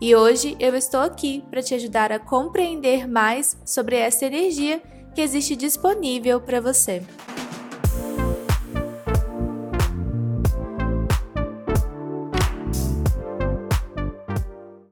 E 0.00 0.14
hoje 0.14 0.56
eu 0.58 0.74
estou 0.74 1.00
aqui 1.00 1.42
para 1.48 1.62
te 1.62 1.74
ajudar 1.74 2.10
a 2.10 2.18
compreender 2.18 3.06
mais 3.06 3.56
sobre 3.64 3.96
essa 3.96 4.26
energia 4.26 4.82
que 5.14 5.20
existe 5.20 5.54
disponível 5.54 6.40
para 6.40 6.60
você. 6.60 7.02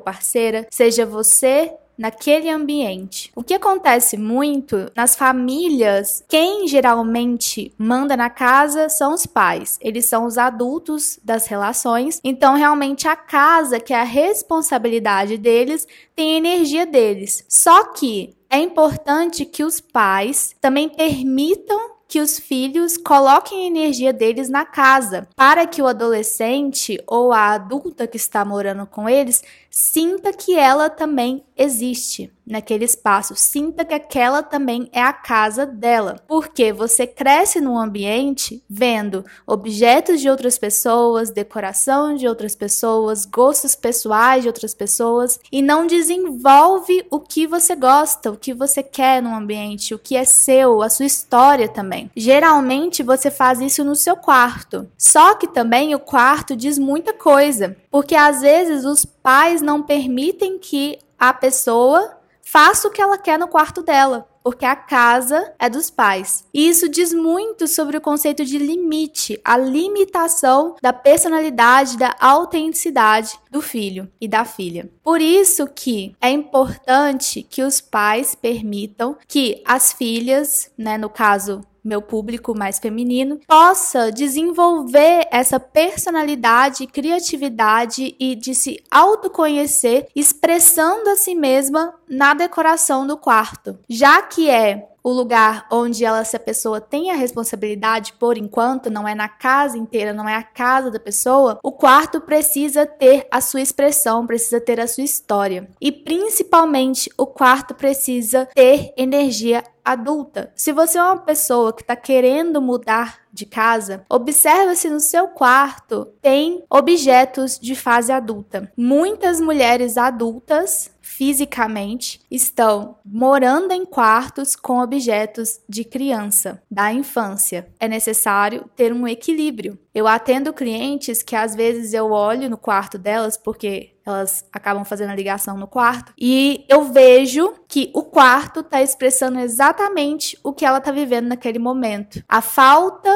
parceira, 0.00 0.66
seja 0.70 1.06
você 1.06 1.72
naquele 2.00 2.48
ambiente. 2.48 3.30
O 3.36 3.44
que 3.44 3.52
acontece 3.52 4.16
muito 4.16 4.90
nas 4.96 5.14
famílias, 5.14 6.24
quem 6.26 6.66
geralmente 6.66 7.74
manda 7.76 8.16
na 8.16 8.30
casa 8.30 8.88
são 8.88 9.12
os 9.12 9.26
pais. 9.26 9.78
Eles 9.82 10.06
são 10.06 10.24
os 10.24 10.38
adultos 10.38 11.20
das 11.22 11.46
relações. 11.46 12.18
Então, 12.24 12.54
realmente, 12.54 13.06
a 13.06 13.14
casa, 13.14 13.78
que 13.78 13.92
é 13.92 14.00
a 14.00 14.04
responsabilidade 14.04 15.36
deles, 15.36 15.86
tem 16.16 16.32
a 16.32 16.38
energia 16.38 16.86
deles. 16.86 17.44
Só 17.46 17.84
que 17.92 18.34
é 18.48 18.58
importante 18.58 19.44
que 19.44 19.62
os 19.62 19.78
pais 19.78 20.56
também 20.58 20.88
permitam 20.88 22.00
que 22.10 22.20
os 22.20 22.40
filhos 22.40 22.96
coloquem 22.96 23.62
a 23.62 23.66
energia 23.68 24.12
deles 24.12 24.48
na 24.48 24.64
casa, 24.64 25.28
para 25.36 25.64
que 25.64 25.80
o 25.80 25.86
adolescente 25.86 27.00
ou 27.06 27.32
a 27.32 27.52
adulta 27.52 28.04
que 28.08 28.16
está 28.16 28.44
morando 28.44 28.84
com 28.84 29.08
eles 29.08 29.44
sinta 29.70 30.32
que 30.32 30.56
ela 30.56 30.90
também 30.90 31.44
existe 31.56 32.32
naquele 32.50 32.84
espaço, 32.84 33.36
sinta 33.36 33.84
que 33.84 33.94
aquela 33.94 34.42
também 34.42 34.88
é 34.92 35.00
a 35.00 35.12
casa 35.12 35.64
dela, 35.64 36.20
porque 36.26 36.72
você 36.72 37.06
cresce 37.06 37.60
num 37.60 37.78
ambiente 37.78 38.62
vendo 38.68 39.24
objetos 39.46 40.20
de 40.20 40.28
outras 40.28 40.58
pessoas, 40.58 41.30
decoração 41.30 42.14
de 42.14 42.26
outras 42.26 42.56
pessoas, 42.56 43.24
gostos 43.24 43.76
pessoais 43.76 44.42
de 44.42 44.48
outras 44.48 44.74
pessoas 44.74 45.38
e 45.52 45.62
não 45.62 45.86
desenvolve 45.86 47.06
o 47.08 47.20
que 47.20 47.46
você 47.46 47.76
gosta, 47.76 48.32
o 48.32 48.36
que 48.36 48.52
você 48.52 48.82
quer 48.82 49.22
no 49.22 49.34
ambiente, 49.34 49.94
o 49.94 49.98
que 49.98 50.16
é 50.16 50.24
seu, 50.24 50.82
a 50.82 50.90
sua 50.90 51.06
história 51.06 51.68
também. 51.68 52.10
Geralmente 52.16 53.02
você 53.02 53.30
faz 53.30 53.60
isso 53.60 53.84
no 53.84 53.94
seu 53.94 54.16
quarto. 54.16 54.88
Só 54.98 55.34
que 55.36 55.46
também 55.46 55.94
o 55.94 56.00
quarto 56.00 56.56
diz 56.56 56.78
muita 56.78 57.12
coisa, 57.12 57.76
porque 57.90 58.16
às 58.16 58.40
vezes 58.40 58.84
os 58.84 59.04
pais 59.04 59.59
não 59.60 59.82
permitem 59.82 60.58
que 60.58 60.98
a 61.18 61.32
pessoa 61.32 62.18
faça 62.42 62.88
o 62.88 62.90
que 62.90 63.00
ela 63.00 63.16
quer 63.16 63.38
no 63.38 63.46
quarto 63.46 63.82
dela, 63.82 64.26
porque 64.42 64.64
a 64.64 64.74
casa 64.74 65.52
é 65.58 65.68
dos 65.68 65.90
pais. 65.90 66.44
E 66.52 66.68
isso 66.68 66.88
diz 66.88 67.12
muito 67.12 67.68
sobre 67.68 67.96
o 67.96 68.00
conceito 68.00 68.44
de 68.44 68.58
limite, 68.58 69.40
a 69.44 69.56
limitação 69.56 70.74
da 70.82 70.92
personalidade, 70.92 71.96
da 71.96 72.16
autenticidade 72.18 73.38
do 73.50 73.62
filho 73.62 74.10
e 74.20 74.26
da 74.26 74.44
filha. 74.44 74.90
Por 75.02 75.20
isso 75.20 75.66
que 75.68 76.16
é 76.20 76.30
importante 76.30 77.42
que 77.42 77.62
os 77.62 77.80
pais 77.80 78.34
permitam 78.34 79.16
que 79.28 79.62
as 79.64 79.92
filhas, 79.92 80.70
né, 80.76 80.98
no 80.98 81.08
caso 81.08 81.60
meu 81.84 82.02
público 82.02 82.56
mais 82.56 82.78
feminino, 82.78 83.38
possa 83.46 84.10
desenvolver 84.12 85.26
essa 85.30 85.58
personalidade, 85.58 86.86
criatividade 86.86 88.14
e 88.18 88.34
de 88.34 88.54
se 88.54 88.82
autoconhecer, 88.90 90.08
expressando 90.14 91.10
a 91.10 91.16
si 91.16 91.34
mesma 91.34 91.94
na 92.08 92.34
decoração 92.34 93.06
do 93.06 93.16
quarto, 93.16 93.78
já 93.88 94.20
que 94.22 94.50
é 94.50 94.90
o 95.02 95.10
lugar 95.10 95.66
onde 95.70 96.04
ela, 96.04 96.24
se 96.24 96.36
a 96.36 96.40
pessoa 96.40 96.80
tem 96.80 97.10
a 97.10 97.14
responsabilidade, 97.14 98.12
por 98.18 98.36
enquanto, 98.36 98.90
não 98.90 99.06
é 99.08 99.14
na 99.14 99.28
casa 99.28 99.78
inteira, 99.78 100.12
não 100.12 100.28
é 100.28 100.36
a 100.36 100.42
casa 100.42 100.90
da 100.90 101.00
pessoa, 101.00 101.58
o 101.62 101.72
quarto 101.72 102.20
precisa 102.20 102.86
ter 102.86 103.26
a 103.30 103.40
sua 103.40 103.60
expressão, 103.60 104.26
precisa 104.26 104.60
ter 104.60 104.78
a 104.78 104.86
sua 104.86 105.04
história. 105.04 105.68
E 105.80 105.90
principalmente, 105.90 107.10
o 107.16 107.26
quarto 107.26 107.74
precisa 107.74 108.46
ter 108.54 108.92
energia 108.96 109.64
adulta. 109.92 110.52
Se 110.54 110.72
você 110.72 110.98
é 110.98 111.02
uma 111.02 111.18
pessoa 111.18 111.72
que 111.72 111.82
está 111.82 111.96
querendo 111.96 112.60
mudar 112.60 113.20
de 113.32 113.46
casa, 113.46 114.04
observa 114.08 114.74
se 114.74 114.90
no 114.90 115.00
seu 115.00 115.28
quarto 115.28 116.06
tem 116.20 116.64
objetos 116.68 117.58
de 117.58 117.74
fase 117.74 118.12
adulta. 118.12 118.72
Muitas 118.76 119.40
mulheres 119.40 119.96
adultas 119.96 120.90
fisicamente 121.10 122.20
estão 122.30 122.96
morando 123.04 123.72
em 123.72 123.84
quartos 123.84 124.54
com 124.54 124.80
objetos 124.80 125.60
de 125.68 125.84
criança, 125.84 126.62
da 126.70 126.92
infância. 126.92 127.68
É 127.80 127.88
necessário 127.88 128.70
ter 128.76 128.92
um 128.92 129.08
equilíbrio. 129.08 129.76
Eu 129.92 130.06
atendo 130.06 130.52
clientes 130.52 131.20
que 131.20 131.34
às 131.34 131.54
vezes 131.54 131.92
eu 131.92 132.12
olho 132.12 132.48
no 132.48 132.56
quarto 132.56 132.96
delas 132.96 133.36
porque 133.36 133.96
elas 134.06 134.46
acabam 134.52 134.84
fazendo 134.84 135.10
a 135.10 135.16
ligação 135.16 135.56
no 135.56 135.66
quarto 135.66 136.12
e 136.16 136.64
eu 136.68 136.84
vejo 136.84 137.54
que 137.66 137.90
o 137.92 138.04
quarto 138.04 138.60
está 138.60 138.80
expressando 138.80 139.40
exatamente 139.40 140.38
o 140.44 140.52
que 140.52 140.64
ela 140.64 140.78
está 140.78 140.92
vivendo 140.92 141.26
naquele 141.26 141.58
momento. 141.58 142.22
A 142.28 142.40
falta 142.40 143.10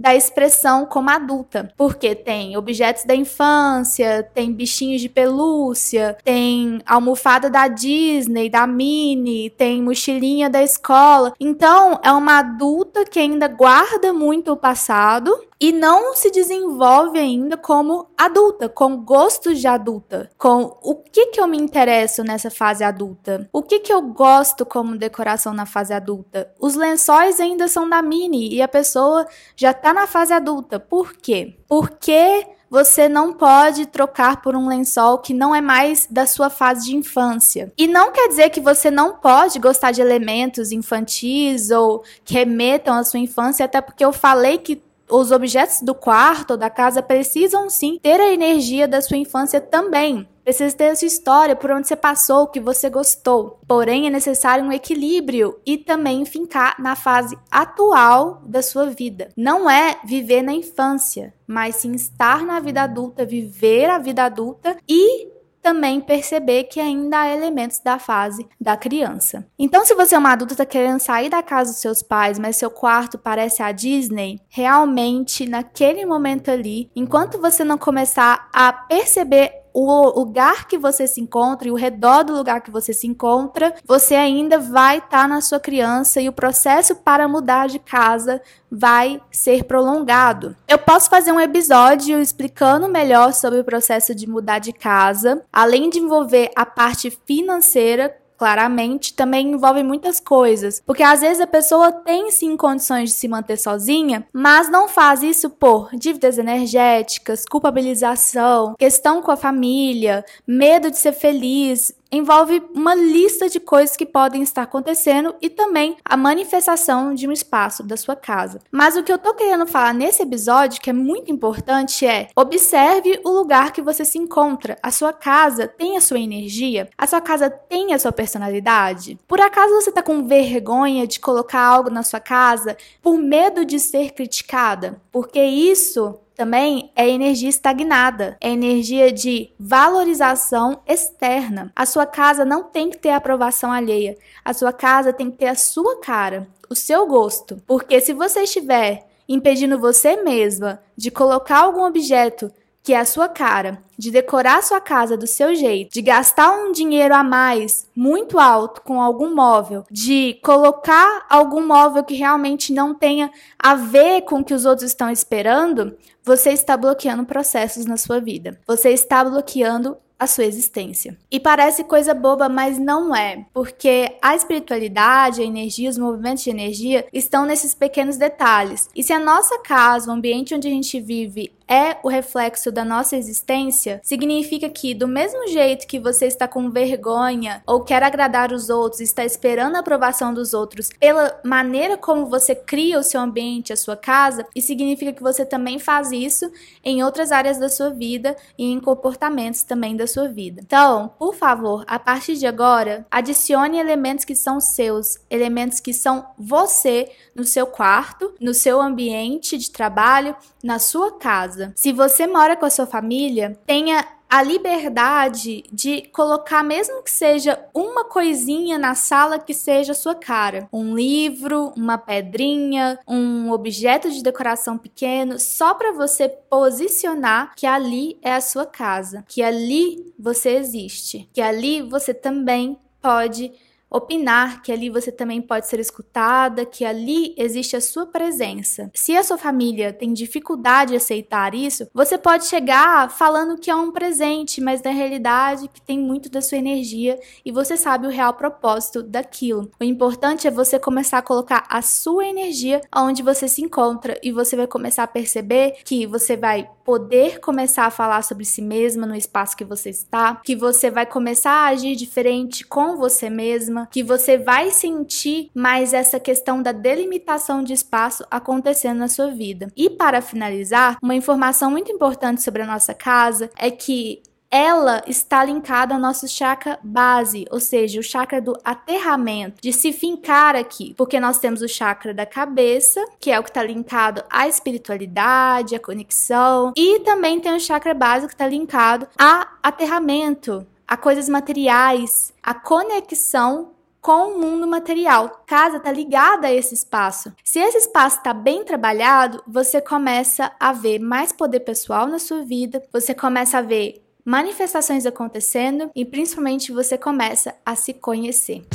da 0.00 0.14
expressão 0.14 0.86
como 0.86 1.10
adulta, 1.10 1.70
porque 1.76 2.14
tem 2.14 2.56
objetos 2.56 3.04
da 3.04 3.14
infância, 3.14 4.26
tem 4.34 4.50
bichinhos 4.50 5.02
de 5.02 5.10
pelúcia, 5.10 6.16
tem 6.24 6.80
almofada 6.86 7.50
da 7.50 7.68
Disney, 7.68 8.48
da 8.48 8.66
Minnie, 8.66 9.50
tem 9.50 9.82
mochilinha 9.82 10.48
da 10.48 10.62
escola. 10.62 11.34
Então, 11.38 12.00
é 12.02 12.10
uma 12.10 12.38
adulta 12.38 13.04
que 13.04 13.18
ainda 13.18 13.46
guarda 13.46 14.10
muito 14.10 14.52
o 14.52 14.56
passado 14.56 15.38
e 15.60 15.72
não 15.72 16.16
se 16.16 16.30
desenvolve 16.30 17.18
ainda 17.18 17.56
como 17.56 18.06
adulta, 18.16 18.68
com 18.68 18.96
gostos 18.96 19.60
de 19.60 19.66
adulta, 19.66 20.30
com 20.38 20.78
o 20.82 20.94
que 20.94 21.26
que 21.26 21.40
eu 21.40 21.46
me 21.46 21.58
interesso 21.58 22.24
nessa 22.24 22.50
fase 22.50 22.82
adulta, 22.82 23.48
o 23.52 23.62
que 23.62 23.80
que 23.80 23.92
eu 23.92 24.00
gosto 24.00 24.64
como 24.64 24.96
decoração 24.96 25.52
na 25.52 25.66
fase 25.66 25.92
adulta. 25.92 26.50
Os 26.58 26.74
lençóis 26.74 27.38
ainda 27.38 27.68
são 27.68 27.88
da 27.88 28.00
mini 28.00 28.54
e 28.54 28.62
a 28.62 28.68
pessoa 28.68 29.26
já 29.54 29.74
tá 29.74 29.92
na 29.92 30.06
fase 30.06 30.32
adulta. 30.32 30.80
Por 30.80 31.12
quê? 31.12 31.58
Porque 31.68 32.46
você 32.70 33.08
não 33.08 33.32
pode 33.32 33.84
trocar 33.86 34.40
por 34.40 34.54
um 34.54 34.68
lençol 34.68 35.18
que 35.18 35.34
não 35.34 35.54
é 35.54 35.60
mais 35.60 36.06
da 36.08 36.24
sua 36.24 36.48
fase 36.48 36.86
de 36.86 36.96
infância. 36.96 37.72
E 37.76 37.88
não 37.88 38.12
quer 38.12 38.28
dizer 38.28 38.50
que 38.50 38.60
você 38.60 38.90
não 38.92 39.14
pode 39.16 39.58
gostar 39.58 39.90
de 39.90 40.00
elementos 40.00 40.70
infantis 40.70 41.72
ou 41.72 42.04
que 42.24 42.32
remetam 42.32 42.94
à 42.94 43.02
sua 43.02 43.18
infância, 43.18 43.64
até 43.64 43.80
porque 43.80 44.04
eu 44.04 44.12
falei 44.12 44.56
que 44.56 44.80
os 45.10 45.30
objetos 45.30 45.82
do 45.82 45.94
quarto 45.94 46.52
ou 46.52 46.56
da 46.56 46.70
casa 46.70 47.02
precisam 47.02 47.68
sim 47.68 47.98
ter 48.02 48.20
a 48.20 48.32
energia 48.32 48.86
da 48.86 49.00
sua 49.00 49.16
infância 49.16 49.60
também. 49.60 50.28
Precisa 50.42 50.74
ter 50.74 50.88
a 50.90 50.96
sua 50.96 51.06
história, 51.06 51.54
por 51.54 51.70
onde 51.70 51.86
você 51.86 51.94
passou, 51.94 52.42
o 52.44 52.46
que 52.48 52.58
você 52.58 52.88
gostou. 52.88 53.60
Porém, 53.68 54.06
é 54.06 54.10
necessário 54.10 54.64
um 54.64 54.72
equilíbrio 54.72 55.60
e 55.64 55.76
também 55.76 56.24
fincar 56.24 56.74
na 56.80 56.96
fase 56.96 57.38
atual 57.50 58.42
da 58.46 58.62
sua 58.62 58.86
vida. 58.86 59.28
Não 59.36 59.70
é 59.70 60.00
viver 60.04 60.42
na 60.42 60.52
infância, 60.52 61.34
mas 61.46 61.76
sim 61.76 61.92
estar 61.92 62.44
na 62.44 62.58
vida 62.58 62.82
adulta, 62.82 63.24
viver 63.24 63.90
a 63.90 63.98
vida 63.98 64.24
adulta 64.24 64.76
e 64.88 65.28
também 65.62 66.00
perceber 66.00 66.64
que 66.64 66.80
ainda 66.80 67.20
há 67.20 67.34
elementos 67.34 67.80
da 67.80 67.98
fase 67.98 68.46
da 68.60 68.76
criança. 68.76 69.46
Então, 69.58 69.84
se 69.84 69.94
você 69.94 70.14
é 70.14 70.18
uma 70.18 70.32
adulta 70.32 70.54
está 70.54 70.66
querendo 70.66 71.00
sair 71.00 71.28
da 71.28 71.42
casa 71.42 71.70
dos 71.70 71.80
seus 71.80 72.02
pais, 72.02 72.38
mas 72.38 72.56
seu 72.56 72.70
quarto 72.70 73.18
parece 73.18 73.62
a 73.62 73.72
Disney, 73.72 74.40
realmente 74.48 75.48
naquele 75.48 76.04
momento 76.04 76.50
ali, 76.50 76.90
enquanto 76.94 77.40
você 77.40 77.64
não 77.64 77.78
começar 77.78 78.48
a 78.52 78.72
perceber 78.72 79.59
o 79.72 80.20
lugar 80.20 80.66
que 80.66 80.78
você 80.78 81.06
se 81.06 81.20
encontra 81.20 81.68
e 81.68 81.70
o 81.70 81.76
redor 81.76 82.24
do 82.24 82.34
lugar 82.34 82.60
que 82.60 82.70
você 82.70 82.92
se 82.92 83.06
encontra, 83.06 83.74
você 83.84 84.14
ainda 84.14 84.58
vai 84.58 84.98
estar 84.98 85.22
tá 85.22 85.28
na 85.28 85.40
sua 85.40 85.60
criança 85.60 86.20
e 86.20 86.28
o 86.28 86.32
processo 86.32 86.96
para 86.96 87.28
mudar 87.28 87.68
de 87.68 87.78
casa 87.78 88.40
vai 88.70 89.20
ser 89.30 89.64
prolongado. 89.64 90.56
Eu 90.68 90.78
posso 90.78 91.10
fazer 91.10 91.32
um 91.32 91.40
episódio 91.40 92.20
explicando 92.20 92.88
melhor 92.88 93.32
sobre 93.32 93.60
o 93.60 93.64
processo 93.64 94.14
de 94.14 94.28
mudar 94.28 94.58
de 94.58 94.72
casa, 94.72 95.42
além 95.52 95.90
de 95.90 95.98
envolver 95.98 96.50
a 96.54 96.64
parte 96.64 97.10
financeira, 97.26 98.16
claramente, 98.40 99.12
também 99.12 99.52
envolve 99.52 99.82
muitas 99.82 100.18
coisas. 100.18 100.80
Porque 100.86 101.02
às 101.02 101.20
vezes 101.20 101.42
a 101.42 101.46
pessoa 101.46 101.92
tem 101.92 102.30
sim 102.30 102.56
condições 102.56 103.10
de 103.10 103.16
se 103.16 103.28
manter 103.28 103.58
sozinha, 103.58 104.26
mas 104.32 104.70
não 104.70 104.88
faz 104.88 105.22
isso 105.22 105.50
por 105.50 105.90
dívidas 105.92 106.38
energéticas, 106.38 107.44
culpabilização, 107.44 108.74
questão 108.78 109.20
com 109.20 109.30
a 109.30 109.36
família, 109.36 110.24
medo 110.46 110.90
de 110.90 110.96
ser 110.96 111.12
feliz, 111.12 111.92
envolve 112.12 112.62
uma 112.74 112.94
lista 112.94 113.48
de 113.48 113.60
coisas 113.60 113.96
que 113.96 114.04
podem 114.06 114.42
estar 114.42 114.62
acontecendo 114.62 115.34
e 115.40 115.48
também 115.48 115.96
a 116.04 116.16
manifestação 116.16 117.14
de 117.14 117.28
um 117.28 117.32
espaço 117.32 117.82
da 117.82 117.96
sua 117.96 118.16
casa. 118.16 118.60
Mas 118.70 118.96
o 118.96 119.02
que 119.02 119.12
eu 119.12 119.18
tô 119.18 119.34
querendo 119.34 119.66
falar 119.66 119.94
nesse 119.94 120.22
episódio, 120.22 120.80
que 120.80 120.90
é 120.90 120.92
muito 120.92 121.30
importante, 121.30 122.06
é 122.06 122.28
observe 122.34 123.20
o 123.24 123.30
lugar 123.30 123.72
que 123.72 123.82
você 123.82 124.04
se 124.04 124.18
encontra. 124.18 124.76
A 124.82 124.90
sua 124.90 125.12
casa 125.12 125.68
tem 125.68 125.96
a 125.96 126.00
sua 126.00 126.18
energia? 126.18 126.88
A 126.98 127.06
sua 127.06 127.20
casa 127.20 127.48
tem 127.48 127.94
a 127.94 127.98
sua 127.98 128.12
personalidade? 128.12 129.18
Por 129.28 129.40
acaso 129.40 129.74
você 129.74 129.92
tá 129.92 130.02
com 130.02 130.26
vergonha 130.26 131.06
de 131.06 131.20
colocar 131.20 131.60
algo 131.60 131.90
na 131.90 132.02
sua 132.02 132.20
casa 132.20 132.76
por 133.02 133.16
medo 133.16 133.64
de 133.64 133.78
ser 133.78 134.12
criticada? 134.12 135.00
Porque 135.12 135.42
isso 135.42 136.18
também 136.40 136.90
é 136.96 137.06
energia 137.06 137.50
estagnada, 137.50 138.38
é 138.40 138.48
energia 138.48 139.12
de 139.12 139.52
valorização 139.60 140.80
externa. 140.86 141.70
A 141.76 141.84
sua 141.84 142.06
casa 142.06 142.46
não 142.46 142.62
tem 142.62 142.88
que 142.88 142.96
ter 142.96 143.10
aprovação 143.10 143.70
alheia, 143.70 144.16
a 144.42 144.54
sua 144.54 144.72
casa 144.72 145.12
tem 145.12 145.30
que 145.30 145.36
ter 145.36 145.48
a 145.48 145.54
sua 145.54 146.00
cara, 146.00 146.48
o 146.70 146.74
seu 146.74 147.06
gosto. 147.06 147.62
Porque 147.66 148.00
se 148.00 148.14
você 148.14 148.44
estiver 148.44 149.06
impedindo 149.28 149.78
você 149.78 150.16
mesma 150.16 150.80
de 150.96 151.10
colocar 151.10 151.58
algum 151.58 151.84
objeto 151.84 152.50
que 152.82 152.92
é 152.92 152.98
a 152.98 153.04
sua 153.04 153.28
cara, 153.28 153.82
de 153.98 154.10
decorar 154.10 154.62
sua 154.62 154.80
casa 154.80 155.16
do 155.16 155.26
seu 155.26 155.54
jeito, 155.54 155.92
de 155.92 156.02
gastar 156.02 156.50
um 156.52 156.72
dinheiro 156.72 157.14
a 157.14 157.22
mais 157.22 157.88
muito 157.94 158.38
alto 158.38 158.80
com 158.82 159.00
algum 159.00 159.34
móvel, 159.34 159.84
de 159.90 160.38
colocar 160.42 161.26
algum 161.28 161.66
móvel 161.66 162.02
que 162.02 162.14
realmente 162.14 162.72
não 162.72 162.94
tenha 162.94 163.30
a 163.58 163.74
ver 163.74 164.22
com 164.22 164.40
o 164.40 164.44
que 164.44 164.54
os 164.54 164.64
outros 164.64 164.88
estão 164.88 165.10
esperando, 165.10 165.96
você 166.22 166.50
está 166.50 166.76
bloqueando 166.76 167.24
processos 167.24 167.86
na 167.86 167.96
sua 167.96 168.20
vida. 168.20 168.58
Você 168.66 168.90
está 168.90 169.22
bloqueando 169.24 169.96
a 170.20 170.26
sua 170.26 170.44
existência. 170.44 171.16
E 171.30 171.40
parece 171.40 171.82
coisa 171.82 172.12
boba, 172.12 172.46
mas 172.46 172.78
não 172.78 173.16
é, 173.16 173.46
porque 173.54 174.18
a 174.20 174.36
espiritualidade, 174.36 175.40
a 175.40 175.44
energia, 175.44 175.88
os 175.88 175.96
movimentos 175.96 176.44
de 176.44 176.50
energia 176.50 177.06
estão 177.10 177.46
nesses 177.46 177.74
pequenos 177.74 178.18
detalhes. 178.18 178.90
E 178.94 179.02
se 179.02 179.14
a 179.14 179.18
nossa 179.18 179.58
casa, 179.60 180.10
o 180.10 180.12
ambiente 180.12 180.54
onde 180.54 180.68
a 180.68 180.70
gente 180.70 181.00
vive, 181.00 181.54
é 181.70 181.96
o 182.02 182.08
reflexo 182.08 182.72
da 182.72 182.84
nossa 182.84 183.16
existência, 183.16 184.00
significa 184.02 184.68
que, 184.68 184.92
do 184.92 185.06
mesmo 185.06 185.46
jeito 185.46 185.86
que 185.86 186.00
você 186.00 186.26
está 186.26 186.48
com 186.48 186.68
vergonha 186.68 187.62
ou 187.64 187.84
quer 187.84 188.02
agradar 188.02 188.52
os 188.52 188.68
outros, 188.68 189.00
está 189.00 189.24
esperando 189.24 189.76
a 189.76 189.78
aprovação 189.78 190.34
dos 190.34 190.52
outros 190.52 190.90
pela 190.98 191.38
maneira 191.44 191.96
como 191.96 192.26
você 192.26 192.56
cria 192.56 192.98
o 192.98 193.04
seu 193.04 193.20
ambiente, 193.20 193.72
a 193.72 193.76
sua 193.76 193.96
casa, 193.96 194.44
e 194.54 194.60
significa 194.60 195.12
que 195.12 195.22
você 195.22 195.46
também 195.46 195.78
faz 195.78 196.10
isso 196.10 196.50
em 196.84 197.04
outras 197.04 197.30
áreas 197.30 197.58
da 197.58 197.68
sua 197.68 197.90
vida 197.90 198.36
e 198.58 198.72
em 198.72 198.80
comportamentos 198.80 199.62
também 199.62 199.96
da 199.96 200.08
sua 200.08 200.26
vida. 200.26 200.62
Então, 200.64 201.12
por 201.18 201.36
favor, 201.36 201.84
a 201.86 201.98
partir 201.98 202.34
de 202.34 202.46
agora, 202.46 203.06
adicione 203.10 203.78
elementos 203.78 204.24
que 204.24 204.34
são 204.34 204.60
seus, 204.60 205.18
elementos 205.30 205.78
que 205.78 205.92
são 205.92 206.26
você 206.36 207.12
no 207.34 207.44
seu 207.44 207.66
quarto, 207.66 208.34
no 208.40 208.52
seu 208.52 208.80
ambiente 208.80 209.56
de 209.56 209.70
trabalho, 209.70 210.34
na 210.62 210.78
sua 210.78 211.12
casa. 211.12 211.59
Se 211.74 211.92
você 211.92 212.26
mora 212.26 212.56
com 212.56 212.66
a 212.66 212.70
sua 212.70 212.86
família, 212.86 213.58
tenha 213.66 214.06
a 214.30 214.44
liberdade 214.44 215.64
de 215.72 216.02
colocar, 216.12 216.62
mesmo 216.62 217.02
que 217.02 217.10
seja 217.10 217.58
uma 217.74 218.04
coisinha 218.04 218.78
na 218.78 218.94
sala 218.94 219.40
que 219.40 219.52
seja 219.52 219.92
sua 219.92 220.14
cara. 220.14 220.68
Um 220.72 220.94
livro, 220.94 221.72
uma 221.76 221.98
pedrinha, 221.98 222.96
um 223.08 223.50
objeto 223.50 224.08
de 224.08 224.22
decoração 224.22 224.78
pequeno, 224.78 225.36
só 225.40 225.74
para 225.74 225.90
você 225.90 226.28
posicionar 226.28 227.54
que 227.56 227.66
ali 227.66 228.18
é 228.22 228.32
a 228.32 228.40
sua 228.40 228.64
casa, 228.64 229.24
que 229.26 229.42
ali 229.42 230.14
você 230.16 230.50
existe, 230.50 231.28
que 231.32 231.40
ali 231.40 231.82
você 231.82 232.14
também 232.14 232.78
pode 233.02 233.52
opinar 233.90 234.62
que 234.62 234.70
ali 234.70 234.88
você 234.88 235.10
também 235.10 235.42
pode 235.42 235.66
ser 235.66 235.80
escutada, 235.80 236.64
que 236.64 236.84
ali 236.84 237.34
existe 237.36 237.76
a 237.76 237.80
sua 237.80 238.06
presença. 238.06 238.90
Se 238.94 239.16
a 239.16 239.22
sua 239.22 239.36
família 239.36 239.92
tem 239.92 240.12
dificuldade 240.12 240.90
de 240.90 240.96
aceitar 240.96 241.54
isso, 241.54 241.88
você 241.92 242.16
pode 242.16 242.46
chegar 242.46 243.10
falando 243.10 243.58
que 243.58 243.70
é 243.70 243.74
um 243.74 243.90
presente, 243.90 244.60
mas 244.60 244.82
na 244.82 244.90
realidade 244.90 245.68
que 245.68 245.80
tem 245.80 245.98
muito 245.98 246.30
da 246.30 246.40
sua 246.40 246.58
energia 246.58 247.18
e 247.44 247.50
você 247.50 247.76
sabe 247.76 248.06
o 248.06 248.10
real 248.10 248.34
propósito 248.34 249.02
daquilo. 249.02 249.70
O 249.80 249.84
importante 249.84 250.46
é 250.46 250.50
você 250.50 250.78
começar 250.78 251.18
a 251.18 251.22
colocar 251.22 251.64
a 251.68 251.82
sua 251.82 252.26
energia 252.26 252.80
onde 252.94 253.22
você 253.22 253.48
se 253.48 253.62
encontra 253.62 254.18
e 254.22 254.30
você 254.30 254.56
vai 254.56 254.66
começar 254.66 255.02
a 255.02 255.08
perceber 255.08 255.78
que 255.84 256.06
você 256.06 256.36
vai 256.36 256.68
poder 256.84 257.40
começar 257.40 257.86
a 257.86 257.90
falar 257.90 258.22
sobre 258.22 258.44
si 258.44 258.60
mesma 258.60 259.06
no 259.06 259.14
espaço 259.14 259.56
que 259.56 259.64
você 259.64 259.90
está, 259.90 260.40
que 260.44 260.56
você 260.56 260.90
vai 260.90 261.06
começar 261.06 261.52
a 261.52 261.68
agir 261.68 261.94
diferente 261.94 262.66
com 262.66 262.96
você 262.96 263.30
mesma 263.30 263.79
que 263.90 264.02
você 264.02 264.38
vai 264.38 264.70
sentir 264.70 265.50
mais 265.54 265.92
essa 265.92 266.18
questão 266.18 266.62
da 266.62 266.72
delimitação 266.72 267.62
de 267.62 267.72
espaço 267.72 268.24
acontecendo 268.30 268.98
na 268.98 269.08
sua 269.08 269.30
vida. 269.30 269.68
E 269.76 269.90
para 269.90 270.20
finalizar, 270.20 270.98
uma 271.02 271.14
informação 271.14 271.70
muito 271.70 271.92
importante 271.92 272.42
sobre 272.42 272.62
a 272.62 272.66
nossa 272.66 272.94
casa 272.94 273.50
é 273.56 273.70
que 273.70 274.22
ela 274.50 275.02
está 275.06 275.44
linkada 275.44 275.94
ao 275.94 276.00
nosso 276.00 276.26
chakra 276.26 276.78
base, 276.82 277.46
ou 277.50 277.60
seja, 277.60 278.00
o 278.00 278.02
chakra 278.02 278.40
do 278.40 278.58
aterramento, 278.64 279.62
de 279.62 279.72
se 279.72 279.92
fincar 279.92 280.56
aqui, 280.56 280.92
porque 280.96 281.20
nós 281.20 281.38
temos 281.38 281.62
o 281.62 281.68
chakra 281.68 282.12
da 282.12 282.26
cabeça, 282.26 283.04
que 283.20 283.30
é 283.30 283.38
o 283.38 283.44
que 283.44 283.50
está 283.50 283.62
linkado 283.62 284.24
à 284.28 284.48
espiritualidade, 284.48 285.76
à 285.76 285.78
conexão, 285.78 286.72
e 286.76 286.98
também 287.00 287.38
tem 287.38 287.54
o 287.54 287.60
chakra 287.60 287.94
base 287.94 288.26
que 288.26 288.34
está 288.34 288.48
linkado 288.48 289.06
a 289.16 289.46
aterramento, 289.62 290.66
a 290.90 290.96
coisas 290.96 291.28
materiais, 291.28 292.34
a 292.42 292.52
conexão 292.52 293.70
com 294.00 294.32
o 294.32 294.40
mundo 294.40 294.66
material. 294.66 295.44
Casa 295.46 295.76
está 295.76 295.92
ligada 295.92 296.48
a 296.48 296.52
esse 296.52 296.74
espaço. 296.74 297.32
Se 297.44 297.60
esse 297.60 297.78
espaço 297.78 298.16
está 298.16 298.34
bem 298.34 298.64
trabalhado, 298.64 299.40
você 299.46 299.80
começa 299.80 300.50
a 300.58 300.72
ver 300.72 300.98
mais 300.98 301.30
poder 301.30 301.60
pessoal 301.60 302.08
na 302.08 302.18
sua 302.18 302.44
vida, 302.44 302.82
você 302.92 303.14
começa 303.14 303.58
a 303.58 303.62
ver 303.62 304.04
manifestações 304.24 305.06
acontecendo 305.06 305.92
e 305.94 306.04
principalmente 306.04 306.72
você 306.72 306.98
começa 306.98 307.54
a 307.64 307.76
se 307.76 307.94
conhecer. 307.94 308.66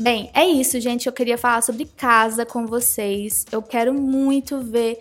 Bem, 0.00 0.28
é 0.34 0.44
isso, 0.44 0.80
gente. 0.80 1.06
Eu 1.06 1.12
queria 1.12 1.38
falar 1.38 1.62
sobre 1.62 1.84
casa 1.84 2.44
com 2.44 2.66
vocês. 2.66 3.44
Eu 3.52 3.62
quero 3.62 3.94
muito 3.94 4.60
ver 4.60 4.98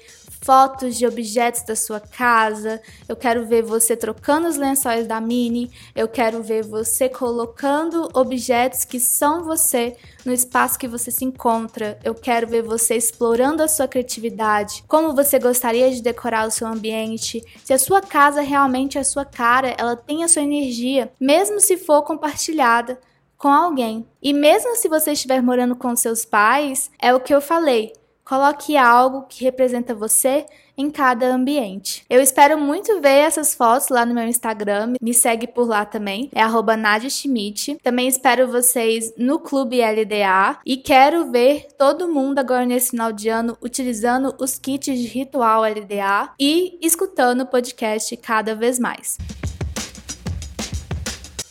fotos 0.47 0.95
de 0.95 1.05
objetos 1.05 1.63
da 1.63 1.75
sua 1.75 1.99
casa, 1.99 2.81
eu 3.05 3.17
quero 3.17 3.45
ver 3.45 3.63
você 3.63 3.97
trocando 3.97 4.47
os 4.47 4.55
lençóis 4.55 5.05
da 5.05 5.19
Mini, 5.19 5.69
eu 5.93 6.07
quero 6.07 6.41
ver 6.41 6.63
você 6.63 7.10
colocando 7.10 8.10
objetos 8.13 8.86
que 8.86 8.97
são 8.97 9.43
você 9.43 9.97
no 10.25 10.31
espaço 10.31 10.79
que 10.79 10.88
você 10.88 11.12
se 11.12 11.25
encontra, 11.25 11.99
eu 12.01 12.15
quero 12.15 12.47
ver 12.47 12.63
você 12.63 12.95
explorando 12.95 13.62
a 13.62 13.67
sua 13.67 13.89
criatividade, 13.89 14.86
como 14.88 15.13
você 15.13 15.38
gostaria 15.38 15.91
de 15.91 16.01
decorar 16.01 16.47
o 16.47 16.51
seu 16.51 16.65
ambiente, 16.65 17.43
se 17.65 17.73
a 17.73 17.77
sua 17.77 17.99
casa 17.99 18.39
realmente 18.39 18.97
é 18.97 19.01
a 19.01 19.03
sua 19.03 19.25
cara, 19.25 19.75
ela 19.77 19.97
tem 19.97 20.23
a 20.23 20.29
sua 20.29 20.43
energia, 20.43 21.12
mesmo 21.19 21.60
se 21.60 21.75
for 21.75 22.03
compartilhada 22.03 22.97
com 23.38 23.49
alguém. 23.49 24.07
E 24.23 24.31
mesmo 24.31 24.77
se 24.77 24.88
você 24.88 25.12
estiver 25.12 25.41
morando 25.41 25.75
com 25.75 25.93
seus 25.93 26.23
pais, 26.23 26.89
é 27.01 27.13
o 27.13 27.19
que 27.19 27.36
eu 27.36 27.41
falei 27.41 27.91
Coloque 28.27 28.75
algo 28.75 29.21
que 29.21 29.45
representa 29.45 29.95
você 29.95 30.45
em 30.77 30.91
cada 30.91 31.33
ambiente. 31.33 32.03
Eu 32.09 32.21
espero 32.21 32.59
muito 32.59 32.99
ver 32.99 33.19
essas 33.19 33.55
fotos 33.55 33.87
lá 33.87 34.05
no 34.05 34.13
meu 34.13 34.25
Instagram. 34.25 34.95
Me 35.01 35.13
segue 35.13 35.47
por 35.47 35.65
lá 35.65 35.85
também. 35.85 36.29
É 36.35 36.41
Nadia 36.75 37.09
Schmidt. 37.09 37.77
Também 37.81 38.05
espero 38.09 38.51
vocês 38.51 39.13
no 39.17 39.39
Clube 39.39 39.79
LDA. 39.79 40.59
E 40.65 40.75
quero 40.75 41.31
ver 41.31 41.67
todo 41.77 42.09
mundo 42.09 42.39
agora 42.39 42.65
nesse 42.65 42.89
final 42.89 43.13
de 43.13 43.29
ano 43.29 43.57
utilizando 43.61 44.35
os 44.41 44.59
kits 44.59 44.99
de 44.99 45.07
ritual 45.07 45.61
LDA 45.63 46.33
e 46.37 46.77
escutando 46.81 47.41
o 47.41 47.47
podcast 47.47 48.17
cada 48.17 48.53
vez 48.53 48.77
mais. 48.77 49.17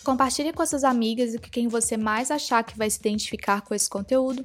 Compartilhe 0.05 0.53
com 0.53 0.67
suas 0.67 0.85
amigas 0.85 1.33
e 1.33 1.39
com 1.39 1.49
quem 1.49 1.69
você 1.69 1.97
mais 1.97 2.31
achar 2.31 2.63
que 2.63 2.77
vai 2.77 2.91
se 2.91 2.99
identificar 2.99 3.63
com 3.63 3.75
esse 3.75 3.89
conteúdo. 3.89 4.45